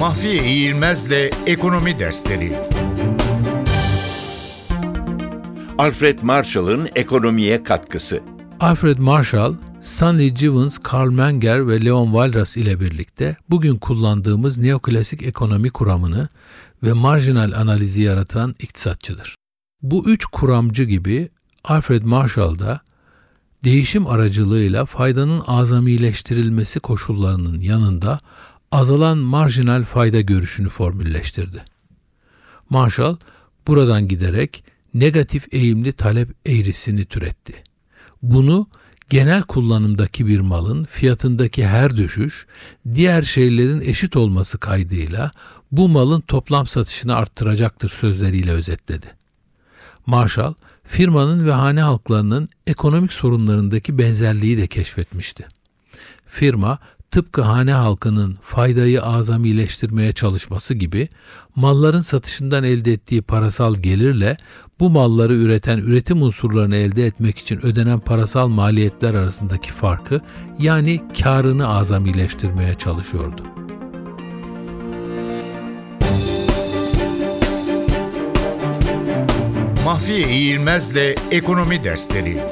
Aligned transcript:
Mahfiye 0.00 0.44
İğilmez'le 0.44 1.30
Ekonomi 1.46 1.98
Dersleri 1.98 2.58
Alfred 5.78 6.18
Marshall'ın 6.22 6.88
ekonomiye 6.94 7.64
katkısı. 7.64 8.20
Alfred 8.60 8.98
Marshall, 8.98 9.54
Stanley 9.82 10.36
Jevons, 10.36 10.78
Karl 10.78 11.10
Menger 11.10 11.68
ve 11.68 11.84
Leon 11.84 12.04
Walras 12.04 12.56
ile 12.56 12.80
birlikte 12.80 13.36
bugün 13.50 13.76
kullandığımız 13.76 14.58
neoklasik 14.58 15.22
ekonomi 15.22 15.70
kuramını 15.70 16.28
ve 16.82 16.92
marjinal 16.92 17.52
analizi 17.52 18.02
yaratan 18.02 18.54
iktisatçıdır. 18.58 19.34
Bu 19.82 20.08
üç 20.10 20.24
kuramcı 20.24 20.84
gibi 20.84 21.28
Alfred 21.64 22.02
Marshall 22.02 22.58
da 22.58 22.80
değişim 23.64 24.06
aracılığıyla 24.06 24.84
faydanın 24.84 25.42
azamileştirilmesi 25.46 26.80
koşullarının 26.80 27.60
yanında 27.60 28.20
azalan 28.72 29.18
marjinal 29.18 29.84
fayda 29.84 30.20
görüşünü 30.20 30.68
formülleştirdi. 30.68 31.64
Marshall 32.70 33.16
buradan 33.66 34.08
giderek 34.08 34.64
negatif 34.94 35.46
eğimli 35.54 35.92
talep 35.92 36.28
eğrisini 36.46 37.04
türetti. 37.04 37.54
Bunu 38.22 38.66
genel 39.10 39.42
kullanımdaki 39.42 40.26
bir 40.26 40.40
malın 40.40 40.84
fiyatındaki 40.84 41.66
her 41.66 41.96
düşüş 41.96 42.46
diğer 42.94 43.22
şeylerin 43.22 43.80
eşit 43.80 44.16
olması 44.16 44.58
kaydıyla 44.58 45.30
bu 45.72 45.88
malın 45.88 46.20
toplam 46.20 46.66
satışını 46.66 47.16
arttıracaktır 47.16 47.88
sözleriyle 47.88 48.52
özetledi. 48.52 49.06
Marshall, 50.06 50.54
firmanın 50.84 51.46
ve 51.46 51.52
hane 51.52 51.82
halklarının 51.82 52.48
ekonomik 52.66 53.12
sorunlarındaki 53.12 53.98
benzerliği 53.98 54.58
de 54.58 54.66
keşfetmişti. 54.66 55.46
Firma, 56.26 56.78
tıpkı 57.10 57.42
hane 57.42 57.72
halkının 57.72 58.38
faydayı 58.42 59.02
azamileştirmeye 59.02 60.12
çalışması 60.12 60.74
gibi 60.74 61.08
malların 61.56 62.00
satışından 62.00 62.64
elde 62.64 62.92
ettiği 62.92 63.22
parasal 63.22 63.74
gelirle 63.74 64.36
bu 64.80 64.90
malları 64.90 65.34
üreten 65.34 65.78
üretim 65.78 66.22
unsurlarını 66.22 66.76
elde 66.76 67.06
etmek 67.06 67.38
için 67.38 67.66
ödenen 67.66 68.00
parasal 68.00 68.48
maliyetler 68.48 69.14
arasındaki 69.14 69.72
farkı 69.72 70.20
yani 70.58 71.02
karını 71.22 71.68
azamileştirmeye 71.68 72.74
çalışıyordu. 72.74 73.42
Mahfiye 79.84 80.28
İğilmez'le 80.28 81.16
Ekonomi 81.30 81.84
Dersleri 81.84 82.42